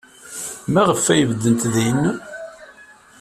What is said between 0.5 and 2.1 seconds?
Maɣef ay beddent din?